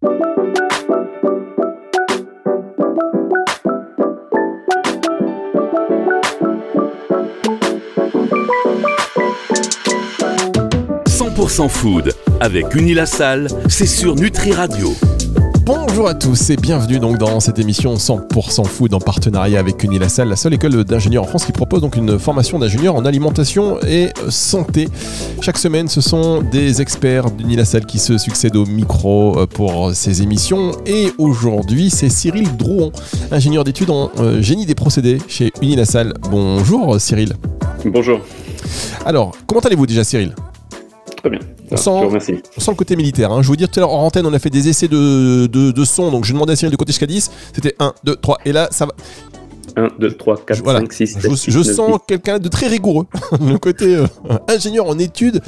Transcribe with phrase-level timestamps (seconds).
[0.00, 0.08] 100%
[11.68, 14.94] food avec Unilassal, c'est sur Nutri Radio.
[15.68, 20.26] Bonjour à tous et bienvenue donc dans cette émission 100% food en partenariat avec Unilassal,
[20.26, 24.08] la seule école d'ingénieurs en France qui propose donc une formation d'ingénieur en alimentation et
[24.30, 24.88] santé.
[25.42, 30.22] Chaque semaine, ce sont des experts d'Unilassal qui se succèdent au micro euh, pour ces
[30.22, 32.90] émissions et aujourd'hui, c'est Cyril Drouon,
[33.30, 36.14] ingénieur d'études en euh, génie des procédés chez Unilassal.
[36.30, 37.34] Bonjour Cyril.
[37.84, 38.20] Bonjour.
[39.04, 40.32] Alors, comment allez-vous déjà Cyril?
[41.70, 41.90] On sent,
[42.70, 43.32] le côté militaire.
[43.32, 43.42] Hein.
[43.42, 45.84] Je vous dire tout à l'heure en antenne, on a fait des essais de, de,
[45.84, 46.10] son.
[46.10, 47.30] Donc je demandais à Cyril de côté jusqu'à 10.
[47.54, 48.38] C'était 1, 2, 3.
[48.44, 48.92] Et là, ça va.
[49.76, 53.06] 1, 2, 3, 4, 5, 6, 7, Je, je sens quelqu'un de très rigoureux.
[53.40, 54.06] le côté euh,
[54.48, 55.40] ingénieur en études,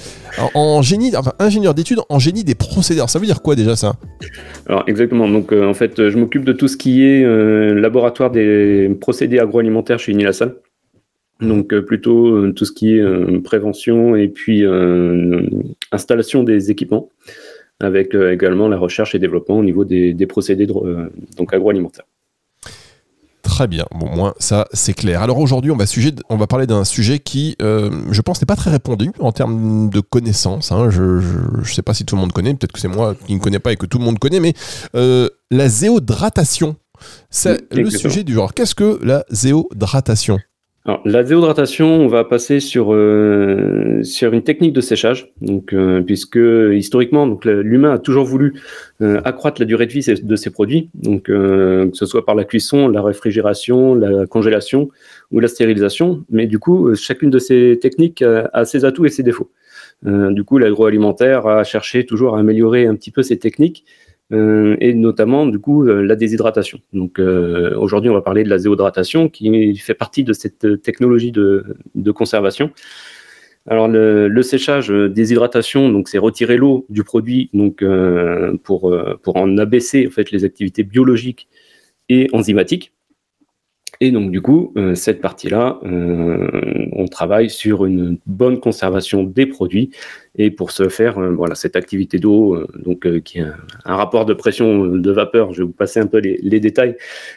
[0.55, 3.03] en, génie, enfin ingénieur d'études en génie des procédés.
[3.09, 3.95] ça veut dire quoi déjà ça?
[4.69, 5.29] Alors exactement.
[5.29, 9.39] Donc euh, en fait, je m'occupe de tout ce qui est euh, laboratoire des procédés
[9.39, 10.55] agroalimentaires chez Unilassal.
[11.41, 14.65] Donc euh, plutôt euh, tout ce qui est euh, prévention et puis
[15.93, 17.09] installation des équipements,
[17.81, 22.05] avec également la recherche et développement au niveau des, procédés donc agroalimentaires.
[23.43, 25.23] Très bien, bon, moins ça c'est clair.
[25.23, 28.57] Alors aujourd'hui, on va, sujet, on va parler d'un sujet qui, je pense, n'est pas
[28.57, 30.73] très répandu en termes de connaissances.
[30.73, 30.91] Hein.
[30.91, 33.41] Je ne sais pas si tout le monde connaît, peut-être que c'est moi qui ne
[33.41, 34.55] connais pas et que tout le monde connaît, mais
[34.95, 36.77] la zéodratation,
[37.31, 38.55] c'est le sujet du genre.
[38.55, 40.39] Qu'est-ce que la zéodratation?
[40.87, 46.01] Alors, la déhydratation, on va passer sur euh, sur une technique de séchage, donc euh,
[46.01, 46.41] puisque
[46.73, 48.55] historiquement, l'humain a toujours voulu
[49.03, 52.45] euh, accroître la durée de vie de ses produits, donc que ce soit par la
[52.45, 54.89] cuisson, la réfrigération, la congélation
[55.31, 59.23] ou la stérilisation, mais du coup, chacune de ces techniques a ses atouts et ses
[59.23, 59.51] défauts.
[60.03, 63.85] du coup, l'agroalimentaire a cherché toujours à améliorer un petit peu ces techniques
[64.33, 66.81] euh, et notamment du coup euh, la déshydratation.
[66.93, 71.33] Donc euh, aujourd'hui on va parler de la zéodratation qui fait partie de cette technologie
[71.33, 71.65] de,
[72.13, 72.71] conservation.
[73.67, 77.85] Alors le, le, séchage, déshydratation, donc c'est retirer l'eau du produit donc
[78.63, 81.49] pour pour en abaisser en fait les activités biologiques
[82.09, 82.93] et enzymatiques.
[84.01, 86.49] Et donc, du coup, euh, cette partie-là, euh,
[86.93, 89.91] on travaille sur une bonne conservation des produits.
[90.37, 93.47] Et pour ce faire, euh, voilà, cette activité d'eau, donc qui est
[93.85, 96.97] un, rapport de pression de vapeur, je vais vous passer un peu les, détails.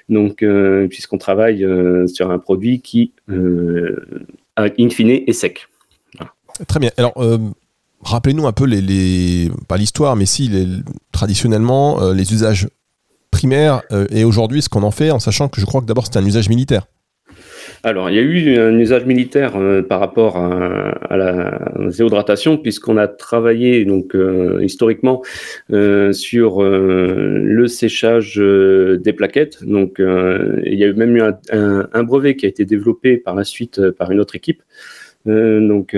[0.09, 0.45] Donc,
[0.89, 1.65] puisqu'on travaille
[2.07, 5.67] sur un produit qui, in fine, est sec.
[6.67, 6.91] Très bien.
[6.97, 7.13] Alors,
[8.01, 10.51] rappelez-nous un peu les, pas l'histoire, mais si
[11.11, 12.67] traditionnellement les usages
[13.51, 16.19] euh, et aujourd'hui ce qu'on en fait, en sachant que je crois que d'abord c'était
[16.19, 16.85] un usage militaire.
[17.85, 21.59] Alors, il y a eu un usage militaire euh, par rapport à, la
[21.89, 25.21] zéodratation, puisqu'on a travaillé donc euh, historiquement
[25.69, 29.63] sur le séchage des plaquettes.
[29.65, 33.43] Donc, il y a eu même eu un, brevet qui a été développé par la
[33.43, 34.63] suite par une autre équipe.
[35.25, 35.95] donc,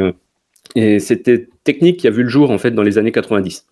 [0.75, 3.65] et c'était technique qui a vu le jour en fait dans les années 90.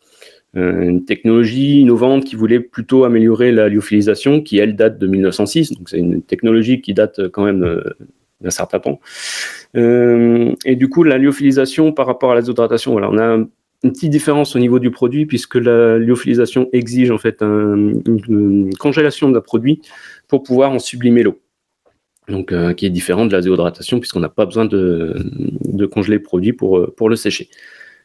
[0.56, 5.72] Euh, une technologie innovante qui voulait plutôt améliorer la lyophilisation, qui elle date de 1906,
[5.72, 7.82] donc c'est une technologie qui date quand même euh,
[8.40, 9.00] d'un certain temps.
[9.76, 13.48] Euh, et du coup, la lyophilisation par rapport à l'azodratation, voilà, on a
[13.84, 19.30] une petite différence au niveau du produit puisque la lyophilisation exige en fait une, congélation
[19.32, 19.82] d'un produit
[20.28, 21.40] pour pouvoir en sublimer l'eau.
[22.30, 25.14] Donc, qui est différent de la zéodratation puisqu'on n'a pas besoin de,
[25.66, 27.50] de, congeler le produit pour, pour le sécher.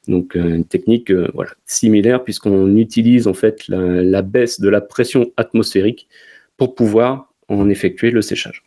[0.09, 4.81] Donc euh, une technique euh, voilà, similaire puisqu'on utilise en fait la, baisse de la
[4.81, 6.09] pression atmosphérique
[6.57, 8.65] pour pouvoir en effectuer le séchage.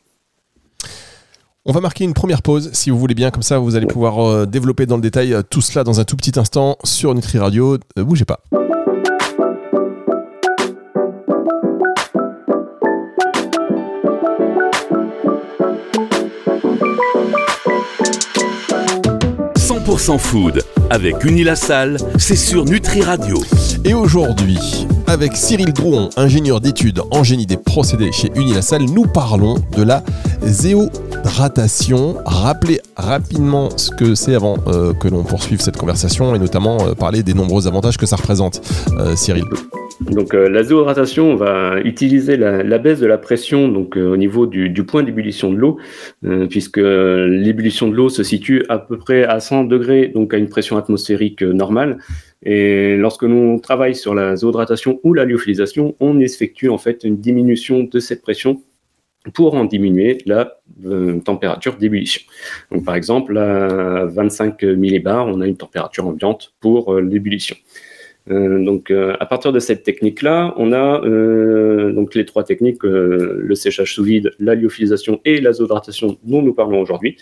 [1.65, 4.19] On va marquer une première pause, si vous voulez bien, comme ça vous allez pouvoir
[4.19, 7.77] euh, développer dans le détail tout cela dans un tout petit instant sur Nutri Radio.
[7.97, 8.43] bougez pas.
[19.91, 23.43] «100% food avec Unilassal, c'est sur Nutri Radio.
[23.83, 29.55] Et aujourd'hui, avec Cyril Drouon, ingénieur d'études en génie des procédés chez Unilassal, nous parlons
[29.75, 30.01] de la
[30.43, 32.15] zéodratation.
[32.25, 36.93] Rappelez rapidement ce que c'est avant euh, que l'on poursuive cette conversation et notamment euh,
[36.93, 38.61] parler des nombreux avantages que ça représente.
[38.97, 39.43] Euh, Cyril.
[40.09, 44.83] Donc la zéodratation, on va utiliser la, baisse de la pression donc au niveau du,
[44.83, 45.77] point d'ébullition de l'eau,
[46.49, 50.49] puisque l'ébullition de l'eau se situe à peu près à 100 degrés, donc à une
[50.49, 51.99] pression atmosphérique normale.
[52.43, 57.17] Et lorsque l'on travaille sur la zéodratation ou la lyophilisation, on effectue en fait une
[57.17, 58.61] diminution de cette pression
[59.33, 62.21] pour en diminuer la euh, température d'ébullition.
[62.71, 67.55] Donc par exemple, à 25 millibars, on a une température ambiante pour euh, l'ébullition.
[68.27, 70.99] Donc, à partir de cette technique-là, on a
[71.91, 76.79] donc les trois techniques le séchage sous vide, la lyophilisation et l'azéohydratation dont nous parlons
[76.81, 77.17] aujourd'hui.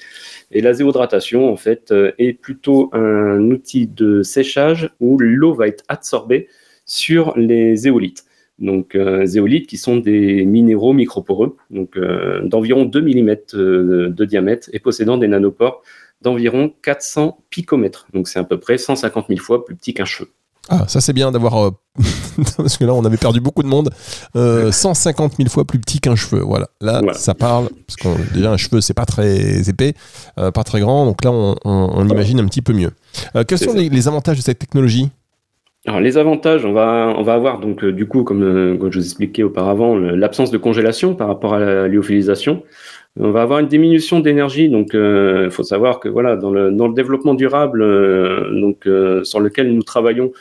[0.51, 6.47] Et l'azéohydratation, en fait, est plutôt un outil de séchage où l'eau va être absorbée
[6.85, 8.25] sur les éolites.
[8.59, 11.97] Donc, zéolites qui sont des minéraux microporeux, donc
[12.43, 15.81] d'environ 2 mm de diamètre et possédant des nanopores
[16.21, 18.07] d'environ 400 picomètres.
[18.13, 20.29] Donc c'est à peu près 150 000 fois plus petit qu'un cheveu.
[20.69, 21.57] Ah, ça c'est bien d'avoir.
[21.57, 21.71] Euh,
[22.57, 23.89] parce que là, on avait perdu beaucoup de monde.
[24.35, 26.41] 150 euh, 000 fois plus petit qu'un cheveu.
[26.41, 26.67] Voilà.
[26.79, 27.69] Là, ça parle.
[27.87, 29.93] Parce que déjà, un cheveu, c'est pas très épais,
[30.37, 31.05] euh, pas très grand.
[31.05, 32.91] Donc là, on, imagine un petit peu mieux.
[33.47, 35.09] quels sont les, avantages de cette technologie?
[35.87, 39.05] Alors les avantages, on va, on va avoir donc du coup, comme, comme je vous
[39.05, 42.63] expliquais auparavant, l'absence de congélation par rapport à la lyophilisation
[43.17, 44.69] on va avoir une diminution d'énergie.
[44.69, 48.87] Donc, euh, il faut savoir que voilà, dans le, dans le développement durable, euh, donc
[48.87, 50.31] euh, sur lequel nous travaillons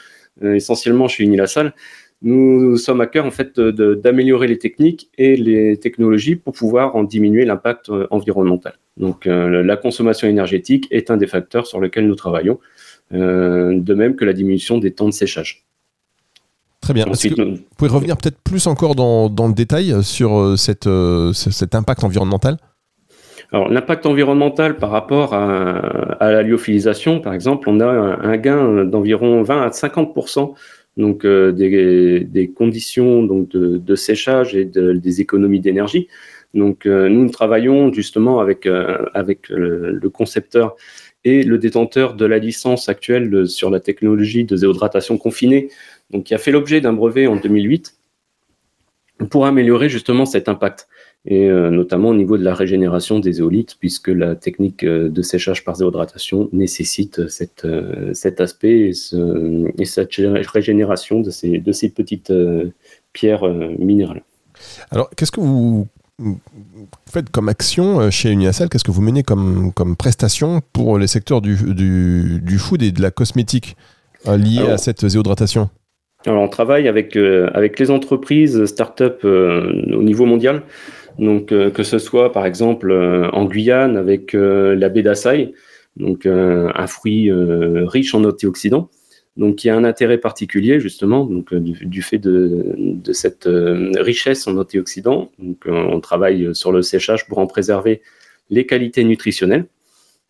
[0.43, 1.75] essentiellement chez Unilassal,
[2.23, 7.05] nous sommes à cœur en fait d'améliorer les techniques et les technologies pour pouvoir en
[7.05, 8.75] diminuer l'impact environnemental.
[8.97, 12.59] Donc, la consommation énergétique est un des facteurs sur lesquels nous travaillons,
[13.13, 15.65] de même que la diminution des temps de séchage.
[16.81, 17.05] Très bien.
[17.07, 20.89] vous pouvez revenir peut-être plus encore dans, le détail sur cette,
[21.35, 22.57] cet impact environnemental?
[23.51, 29.43] Alors, l'impact environnemental par rapport à, la lyophilisation, par exemple, on a un, gain d'environ
[29.43, 30.15] 20 à 50
[30.99, 36.09] donc euh, des, conditions donc de, séchage et des économies d'énergie.
[36.53, 40.77] Donc, euh, nous, travaillons justement avec, euh, avec le, concepteur
[41.25, 45.71] et le détenteur de la licence actuelle sur la technologie de zéodratation confinée,
[46.11, 47.95] donc qui a fait l'objet d'un brevet en 2008
[49.31, 50.89] pour améliorer justement cet impact
[51.27, 55.23] et euh, notamment au niveau de la régénération des éolites, puisque la technique euh, de
[55.23, 60.13] séchage par zéodratation nécessite cette, euh, cet aspect et, cette
[60.53, 62.33] régénération de ces, de ces petites
[63.13, 63.45] pierres
[63.79, 64.23] minérales.
[64.91, 65.87] Alors, qu'est-ce que vous
[67.07, 71.41] faites comme action chez Uniasal Qu'est-ce que vous menez comme, comme prestation pour les secteurs
[71.41, 73.77] du, du, du food et de la cosmétique
[74.27, 75.71] liés à cette zéodratation
[76.27, 80.65] alors, on travaille avec, avec les entreprises, start-up au niveau mondial
[81.19, 85.53] donc, euh, que ce soit par exemple euh, en Guyane avec euh, la baie d'Assai,
[85.97, 88.89] donc un fruit riche en antioxydants,
[89.37, 93.49] donc qui a un intérêt particulier justement donc du, fait de, cette
[93.97, 95.33] richesse en antioxydants.
[95.41, 98.01] Donc on travaille sur le séchage pour en préserver
[98.49, 99.67] les qualités nutritionnelles.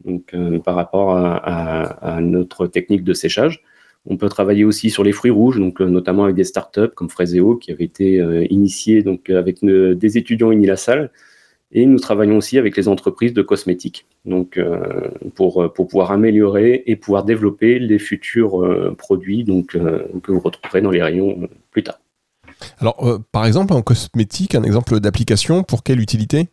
[0.07, 0.35] Donc
[0.65, 3.63] par rapport à, notre technique de séchage.
[4.11, 7.57] On peut travailler aussi sur les fruits rouges, euh, notamment avec des startups comme Fraiseo
[7.57, 11.11] qui avaient été euh, initiés donc euh, avec des étudiants Unilassal.
[11.71, 14.07] Et nous travaillons aussi avec les entreprises de cosmétiques,
[15.35, 21.03] pour pouvoir améliorer et pouvoir développer les futurs produits donc, que vous retrouverez dans les
[21.03, 22.01] rayons plus tard.
[22.79, 26.49] Alors, par exemple, en cosmétique, un exemple d'application, pour quelle utilité?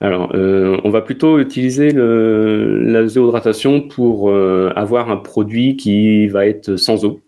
[0.00, 6.46] Alors, euh, on va plutôt utiliser la zéohydratation pour euh, avoir un produit qui va
[6.46, 7.20] être sans eau.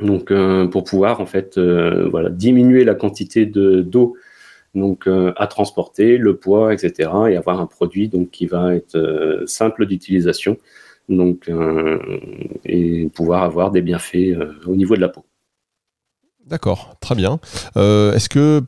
[0.00, 4.16] Donc, euh, pour pouvoir en fait, voilà, diminuer la quantité de d'eau
[4.74, 9.86] donc à transporter, le poids, etc., et avoir un produit donc qui va être simple
[9.86, 10.56] d'utilisation,
[11.08, 11.50] donc
[12.64, 15.24] et pouvoir avoir des bienfaits au niveau de la peau.
[16.46, 17.40] D'accord, très bien.
[17.74, 18.62] Est-ce que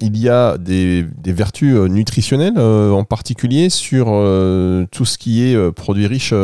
[0.00, 5.42] il y a des, vertus euh, nutritionnelles euh, en particulier sur euh, tout ce qui
[5.44, 6.34] est produits riches.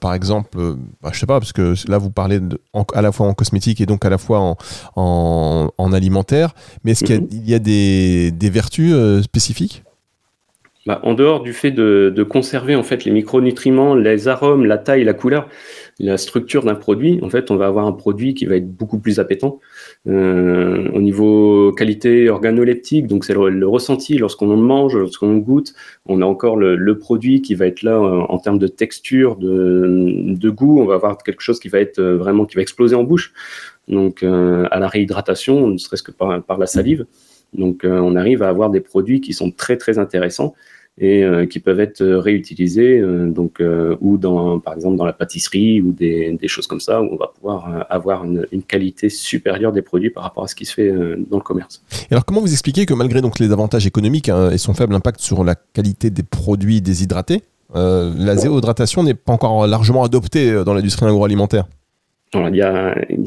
[0.00, 0.58] par exemple,
[1.02, 2.40] bah, je sais pas, parce que là vous parlez
[2.94, 4.56] à la fois en cosmétique et donc à la fois
[4.96, 7.64] en, alimentaire, mais est-ce qu'il y a, mhm.
[7.64, 9.82] des, vertus spécifiques?
[10.86, 15.04] Bah, en dehors du fait de, conserver en fait les micronutriments, les arômes, la taille,
[15.04, 15.46] la couleur,
[15.98, 18.98] la structure d'un produit, en fait, on va avoir un produit qui va être beaucoup
[18.98, 19.60] plus appétant
[20.08, 23.06] euh, au niveau qualité organoleptique.
[23.06, 25.74] Donc c'est le, ressenti lorsqu'on mange, lorsqu'on goûte,
[26.06, 30.50] on a encore le, produit qui va être là euh, en termes de texture, de,
[30.50, 30.80] goût.
[30.80, 33.34] On va avoir quelque chose qui va être euh, vraiment qui va exploser en bouche.
[33.88, 37.06] Donc à la réhydratation, ne serait-ce que par, par la salive.
[37.52, 40.54] Donc on arrive à avoir des produits qui sont très très intéressants
[40.98, 43.62] et euh, qui peuvent être euh, réutilisés, euh, donc,
[44.00, 47.16] ou dans, par exemple dans la pâtisserie ou des, des, choses comme ça, où on
[47.16, 50.74] va pouvoir avoir une, une, qualité supérieure des produits par rapport à ce qui se
[50.74, 50.92] fait
[51.30, 51.82] dans le commerce.
[52.10, 54.94] Et alors comment vous expliquez que malgré donc les avantages économiques hein, et son faible
[54.94, 57.42] impact sur la qualité des produits déshydratés,
[57.74, 61.66] la zéohydratation n'est pas encore largement adoptée dans l'industrie agroalimentaire?
[62.32, 62.62] Il, y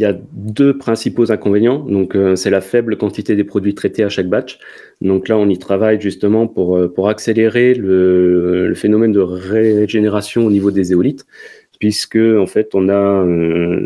[0.05, 1.79] a, deux principaux inconvénients.
[1.79, 4.60] Donc, euh, c'est la faible quantité des produits traités à chaque batch.
[5.01, 10.51] Donc là, on y travaille justement pour, euh, pour accélérer le, phénomène de régénération au
[10.51, 11.25] niveau des éolites,
[11.79, 13.25] puisque en fait on a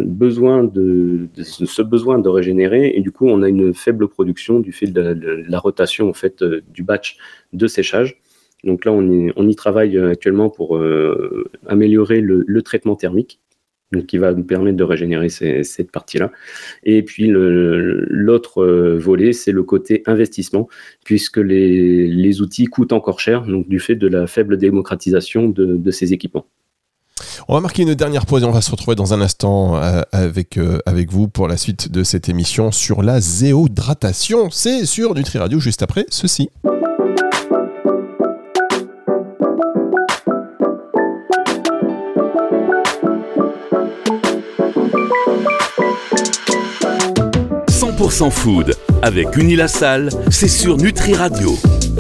[0.06, 4.72] besoin de, ce besoin de régénérer et du coup on a une faible production du
[4.72, 7.18] fait de la, rotation en fait du batch
[7.54, 8.22] de séchage.
[8.64, 10.80] Donc là on y travaille actuellement pour
[11.68, 13.40] améliorer le traitement thermique
[14.08, 16.32] qui va nous permettre de régénérer cette partie-là.
[16.84, 20.68] Et puis l'autre euh, volet, c'est le côté investissement,
[21.06, 26.14] puisque les, outils coûtent encore cher, donc du fait de la faible démocratisation de, ces
[26.14, 26.46] équipements.
[27.48, 30.02] On va marquer une dernière pause et on va se retrouver dans un instant euh,
[30.12, 34.50] avec, euh, avec vous pour la suite de cette émission sur la zéodratation.
[34.52, 36.50] C'est sur Nutri Radio juste après ceci.
[47.98, 51.58] 100% food avec Unilassal, c'est sur Nutri Radio.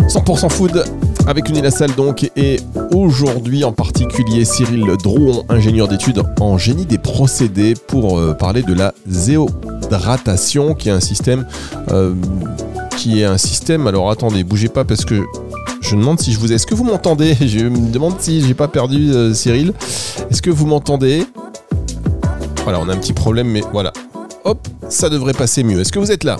[0.07, 0.83] 100% food
[1.25, 2.59] avec Unilassal donc et
[2.93, 8.75] aujourd'hui en particulier Cyril Drouon, ingénieur d'études en génie des procédés pour euh, parler de
[8.75, 11.47] la zéodratation qui est un système
[11.89, 12.13] euh,
[12.95, 15.23] qui est un système alors attendez bougez pas parce que
[15.81, 17.35] je demande si je vous est-ce que vous m'entendez?
[17.41, 19.73] Je me demande si j'ai pas perdu euh, Cyril.
[20.29, 21.25] Est-ce que vous m'entendez?
[22.63, 23.93] Voilà on a un petit problème mais voilà
[24.43, 25.79] hop, ça devrait passer mieux.
[25.79, 26.37] Est-ce que vous êtes là?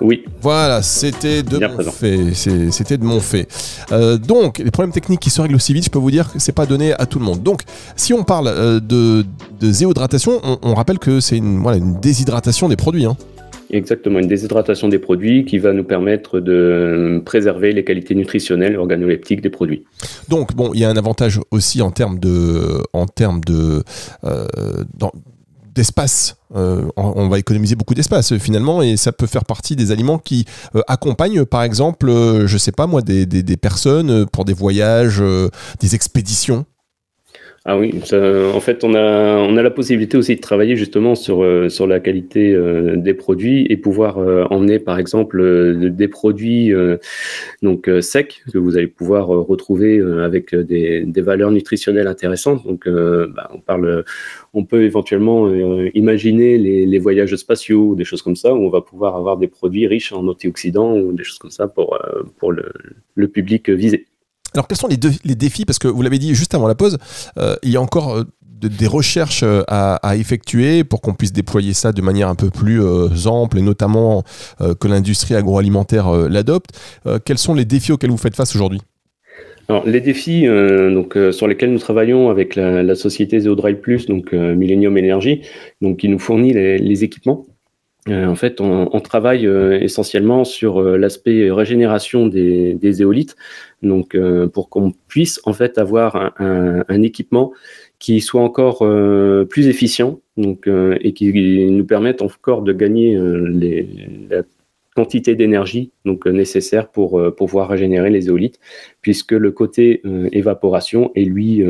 [0.00, 0.24] Oui.
[0.40, 2.34] Voilà, c'était de, mon fait.
[2.70, 3.46] C'était de mon fait.
[3.92, 6.38] Euh, donc, les problèmes techniques qui se règlent aussi vite, je peux vous dire que
[6.38, 7.42] c'est pas donné à tout le monde.
[7.42, 7.62] Donc,
[7.96, 9.24] si on parle euh, de,
[9.60, 9.70] de
[10.62, 13.04] on, rappelle que c'est une, voilà, une déshydratation des produits.
[13.04, 13.16] Hein.
[13.72, 18.76] Exactement, une déshydratation des produits qui va nous permettre de préserver les qualités nutritionnelles et
[18.76, 19.84] organoleptiques des produits.
[20.28, 23.84] Donc, bon, il y a un avantage aussi en termes de, en termes de,
[24.24, 24.46] euh,
[25.74, 26.36] d'espace.
[26.54, 30.44] Euh, on va économiser beaucoup d'espace finalement et ça peut faire partie des aliments qui
[30.74, 35.22] euh, accompagnent par exemple, euh, je sais pas moi, des, des personnes pour des voyages,
[35.80, 36.66] des expéditions.
[37.66, 41.42] Ah oui, en fait, on a, on a la possibilité aussi de travailler justement sur,
[41.42, 46.72] euh, sur la qualité euh, des produits et pouvoir euh, emmener, par exemple, des produits
[47.60, 52.66] donc secs que vous allez pouvoir retrouver avec des, des, valeurs nutritionnelles intéressantes.
[52.66, 54.04] Donc, bah, on parle,
[54.54, 55.52] on peut éventuellement
[55.92, 59.36] imaginer les, les, voyages spatiaux ou des choses comme ça où on va pouvoir avoir
[59.36, 61.98] des produits riches en antioxydants ou des choses comme ça pour,
[62.38, 62.72] pour le,
[63.16, 64.06] le public visé.
[64.54, 65.64] Alors quels sont les, défis?
[65.64, 66.98] Parce que vous l'avez dit juste avant la pause,
[67.38, 68.24] euh, il y a encore euh,
[68.60, 72.80] des recherches euh, à, effectuer pour qu'on puisse déployer ça de manière un peu plus
[73.26, 74.24] ample et notamment
[74.58, 76.70] que l'industrie agroalimentaire l'adopte.
[77.24, 78.80] quels sont les défis auxquels vous faites face aujourd'hui?
[79.68, 84.96] Alors, les défis donc, sur lesquels nous travaillons avec la, société Zeodrive Plus, donc Millennium
[84.96, 85.42] Energy,
[85.80, 87.46] donc, qui nous fournit les équipements
[88.08, 93.36] euh, en fait, on, travaille euh, essentiellement sur euh, l'aspect régénération des, éolites,
[93.82, 94.16] donc
[94.52, 97.52] pour qu'on puisse en fait avoir un, équipement
[97.98, 98.86] qui soit encore
[99.48, 103.18] plus efficient, donc et qui nous permette encore de gagner
[104.28, 104.42] la
[104.94, 108.60] quantité d'énergie donc nécessaire pour pouvoir régénérer les éolites,
[109.00, 110.02] puisque le côté
[110.32, 111.64] évaporation est lui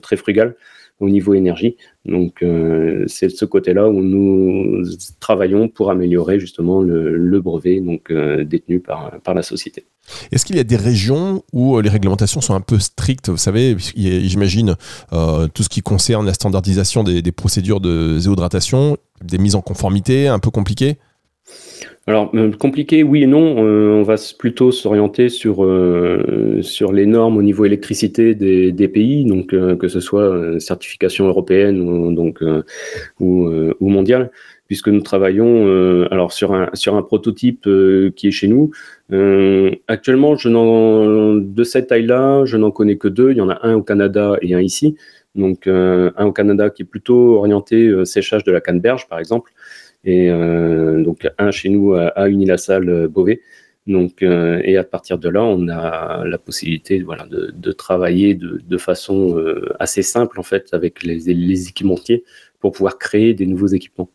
[0.00, 0.56] très frugal
[1.00, 1.76] au niveau énergie.
[2.04, 4.84] Donc euh, c'est ce côté-là où nous
[5.20, 9.84] travaillons pour améliorer justement le, brevet donc euh, détenu par, par la société.
[10.30, 13.36] Est-ce qu'il y a des régions où euh, les réglementations sont un peu strictes Vous
[13.36, 14.76] savez, j'imagine
[15.10, 20.28] tout ce qui concerne la standardisation des, des procédures de zéodratation, des mises en conformité
[20.28, 20.98] un peu compliquées?
[22.08, 23.64] Alors, euh, compliqué, oui et non.
[23.64, 29.24] Euh, on va plutôt s'orienter sur, euh, sur les normes au niveau électricité des, pays,
[29.24, 32.42] donc que ce soit certification européenne ou, donc,
[33.20, 33.48] ou,
[33.80, 34.32] ou, mondiale,
[34.66, 37.68] puisque nous travaillons alors sur un, sur un prototype
[38.16, 38.72] qui est chez nous.
[39.86, 40.48] actuellement, je
[41.38, 43.30] de cette taille-là, je n'en connais que deux.
[43.30, 44.96] Il y en a un au Canada et un ici.
[45.36, 49.52] Donc, un au Canada qui est plutôt orienté séchage de la canneberge, par exemple
[50.04, 53.40] et euh, donc un chez nous à, Unilassal euh, Beauvais.
[53.88, 58.34] Donc, euh, et à partir de là, on a la possibilité voilà, de, de travailler
[58.34, 59.36] de, de façon
[59.80, 62.22] assez simple en fait avec les, les équipementiers
[62.60, 64.08] pour pouvoir créer des nouveaux équipements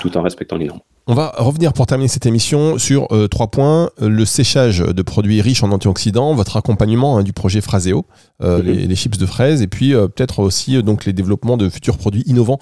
[0.00, 0.82] tout en respectant les normes.
[1.08, 3.90] On va revenir pour terminer cette émission sur euh, trois points.
[4.00, 8.06] Le séchage de produits riches en antioxydants, votre accompagnement hein, du projet Phraseo,
[8.42, 8.88] euh, mhm.
[8.88, 12.22] les, chips de fraises, et puis euh, peut-être aussi donc les développements de futurs produits
[12.26, 12.58] innovants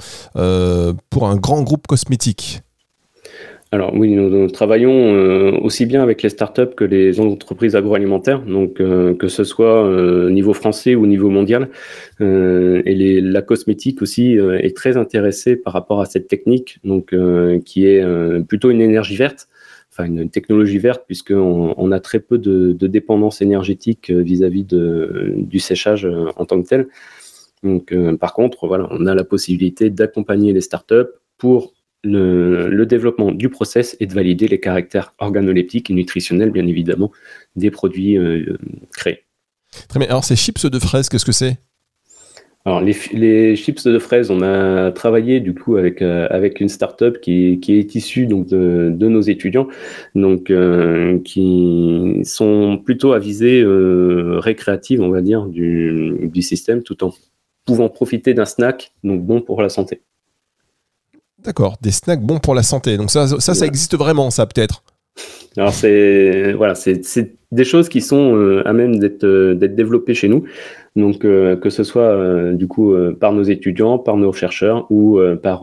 [1.10, 2.62] pour un grand groupe cosmétique.
[3.72, 8.80] Alors oui, nous, travaillons euh, aussi bien avec les startups que les entreprises agroalimentaires, donc
[8.80, 11.68] euh, que ce soit euh, au niveau français ou au niveau mondial.
[12.18, 17.14] et la cosmétique aussi est très intéressée par rapport à cette technique, donc
[17.64, 18.04] qui est
[18.48, 19.48] plutôt une énergie verte,
[19.92, 26.08] enfin une technologie verte, puisqu'on on a très peu de, dépendance énergétique vis-à-vis du séchage
[26.36, 26.88] en tant que tel.
[27.62, 31.72] Donc, par contre, voilà, on a la possibilité d'accompagner les startups pour
[32.02, 37.12] le, développement du process et de valider les caractères organoleptiques et nutritionnels, bien évidemment,
[37.56, 38.18] des produits
[38.92, 39.24] créés.
[39.88, 40.08] Très bien.
[40.08, 41.58] Alors, ces chips de fraises, qu'est-ce que c'est?
[42.66, 47.18] Alors les, chips de fraises, on a travaillé du coup avec euh, avec une startup
[47.22, 49.66] qui, qui est issue donc de, de nos étudiants,
[50.14, 57.02] donc euh, qui sont plutôt avisés euh, récréatives, on va dire, du, du système, tout
[57.02, 57.14] en
[57.64, 60.02] pouvant profiter d'un snack donc bon pour la santé.
[61.44, 62.96] D'accord, des snacks bons pour la santé.
[62.96, 64.82] Donc ça, ça, ça existe vraiment, ça peut-être.
[65.56, 67.00] Alors c'est voilà, c'est
[67.52, 70.44] des choses qui sont euh, à même d'être euh, d'être développées chez nous.
[70.96, 75.62] Donc euh, que ce soit du coup par nos étudiants, par nos chercheurs ou par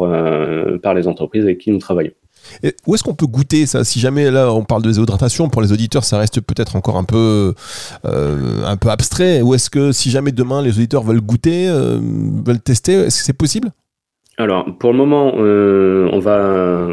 [0.82, 2.14] par les entreprises avec qui nous travaillons.
[2.64, 5.62] Et où est-ce qu'on peut goûter ça Si jamais là on parle de déshydratation, pour
[5.62, 7.54] les auditeurs ça reste peut-être encore un peu
[8.04, 9.42] un peu abstrait.
[9.42, 13.34] Ou est-ce que si jamais demain les auditeurs veulent goûter, veulent tester, est-ce que c'est
[13.34, 13.72] possible?
[14.40, 16.88] Alors, pour le moment, euh, on va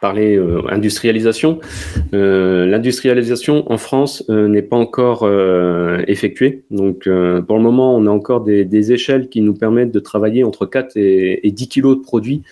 [0.00, 1.58] parler euh, industrialisation.
[2.14, 5.28] Euh, l'industrialisation en France n'est pas encore
[6.06, 6.64] effectuée.
[6.70, 7.08] Donc,
[7.46, 10.96] pour le moment, on a encore des, échelles qui nous permettent de travailler entre 4
[10.96, 12.42] et, et 10 kilos de produits.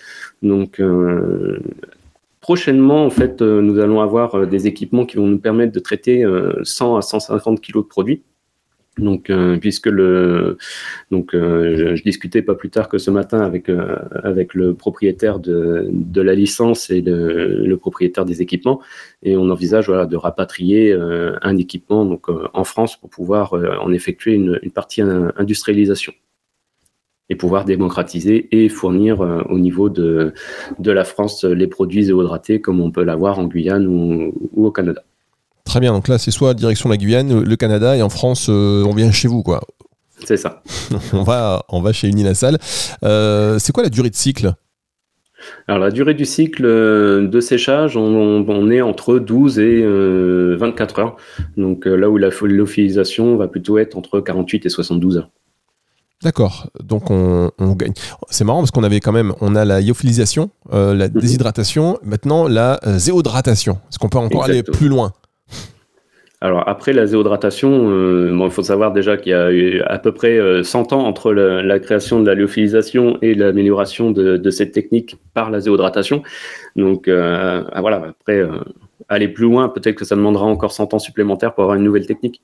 [0.41, 0.81] Donc,
[2.41, 6.25] prochainement, en fait, nous allons avoir des équipements qui vont nous permettre de traiter
[6.63, 8.21] 100 à 150 kilos de produits.
[8.97, 10.57] Donc, euh, puisque le,
[11.11, 15.39] donc, euh, je, discutais pas plus tard que ce matin avec euh, avec le propriétaire
[15.39, 18.79] de, de la licence et le, propriétaire des équipements,
[19.21, 24.33] et on envisage voilà de rapatrier un équipement donc en France pour pouvoir en effectuer
[24.33, 26.13] une, partie industrialisation
[27.29, 30.33] et pouvoir démocratiser et fournir au niveau de
[30.79, 35.03] de la France les produits zéodratés comme on peut l'avoir en Guyane ou au Canada.
[35.65, 38.83] Très bien, donc là c'est soit direction la Guyane, le Canada, et en France euh,
[38.85, 39.61] on vient chez vous quoi.
[40.23, 40.61] C'est ça.
[41.13, 42.57] on, va, on va chez Unilassal.
[43.03, 44.53] Euh, c'est quoi la durée de cycle?
[45.67, 49.85] Alors la durée du cycle euh, de séchage, on, est entre 12 et
[50.55, 51.17] 24 heures.
[51.57, 55.29] Donc là où la lyophilisation va plutôt être entre 48 et 72 heures.
[56.23, 56.69] D'accord.
[56.81, 57.93] Donc on, gagne.
[58.29, 61.09] C'est marrant parce qu'on avait quand même, on a la lyophilisation, la mhm.
[61.09, 63.79] déshydratation, maintenant la zéodratation.
[63.89, 65.11] Est-ce qu'on peut encore aller plus loin?
[66.45, 70.11] Alors après la zéodratation, euh, il faut savoir déjà qu'il y a eu à peu
[70.13, 75.17] près 100 euh, ans entre la, création de la lyophilisation et l'amélioration de, cette technique
[75.33, 76.21] par la zéodratation.
[76.75, 78.47] Donc euh, ah, voilà, après
[79.09, 82.05] aller plus loin, peut-être que ça demandera encore 100 ans supplémentaires pour avoir une nouvelle
[82.05, 82.41] technique.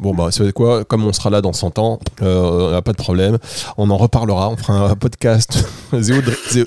[0.00, 3.36] Bon, bah, c'est quoi Comme on sera là dans 100 ans, euh, pas de problème.
[3.76, 4.48] On en reparlera.
[4.48, 5.68] On fera un podcast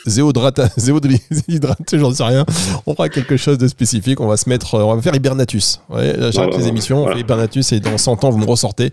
[0.05, 2.45] zéodrata, zéodrate, j'en sais rien.
[2.85, 4.21] On fera quelque chose de spécifique.
[4.21, 5.81] On va se mettre, on va faire Hibernatus.
[5.89, 8.91] Ouais, chaque les émissions, on fait Hibernatus et dans 100 ans, vous me ressortez.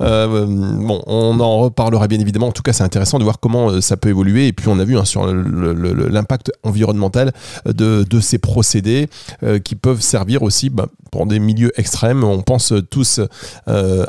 [0.00, 2.48] Euh, bon, on en reparlera bien évidemment.
[2.48, 4.48] En tout cas, c'est intéressant de voir comment euh, ça peut évoluer.
[4.48, 7.32] Et puis, on a vu hein, sur l'impact environnemental
[7.64, 9.08] de, de, ces procédés
[9.44, 12.24] euh, qui peuvent servir aussi bah, pour des milieux extrêmes.
[12.24, 13.26] On pense tous euh,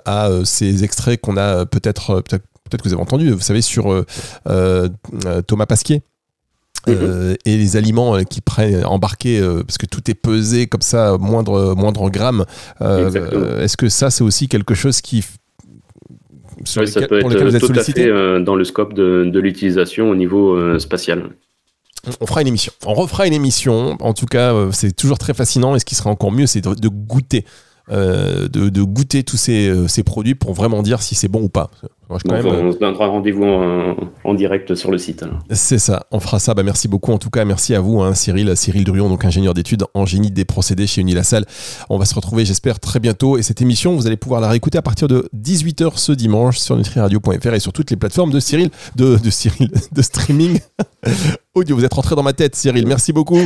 [0.06, 3.62] à euh, ces extraits qu'on a peut-être euh, peut-être que vous avez entendu, vous savez,
[3.62, 4.06] sur
[5.48, 6.02] Thomas Pasquier.
[6.88, 7.36] Mhm.
[7.46, 12.10] et les aliments qui prennent embarqués parce que tout est pesé comme ça moindre moindre
[12.10, 12.46] gramme
[12.80, 15.26] est-ce que ça c'est aussi quelque chose qui
[16.64, 21.32] ça peut être tout à fait dans le scope de, de l'utilisation au niveau spatial
[22.22, 22.72] on fera une émission.
[22.86, 23.98] On refera une émission.
[24.00, 25.76] En tout cas, c'est toujours très fascinant.
[25.76, 27.46] Et ce qui sera encore mieux, c'est de, goûter
[27.92, 31.72] euh, de, goûter tous euh, ces, produits pour vraiment dire si c'est bon ou pas.
[32.10, 35.26] On se donnera rendez-vous en, direct sur le site.
[35.52, 36.54] C'est ça, on fera ça.
[36.54, 39.54] Bah, merci beaucoup en tout cas, merci à vous hein, Cyril, Cyril Druon, donc ingénieur
[39.54, 41.46] d'études en génie des procédés chez Unilassal.
[41.90, 44.78] On va se retrouver j'espère très bientôt et cette émission vous allez pouvoir la réécouter
[44.78, 48.70] à partir de 18h ce dimanche sur nutriradio.fr et sur toutes les plateformes de Cyril,
[48.96, 50.60] de, de Cyril, de streaming
[51.56, 51.76] audio.
[51.76, 52.88] Vous êtes rentré dans ma tête, Cyril.
[52.88, 53.40] Merci beaucoup.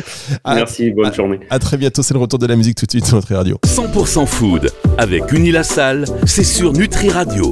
[0.45, 1.39] Merci, bonne journée.
[1.49, 2.02] À très bientôt.
[2.02, 3.60] C'est le retour de la musique tout de suite sur Nutri Radio.
[3.65, 7.52] 100% food avec Unilassal, c'est sur Nutri Radio.